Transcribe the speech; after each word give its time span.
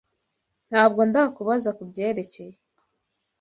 Ntabwo 0.69 0.99
ndakubaza 1.09 1.69
kubyerekeye. 1.77 2.55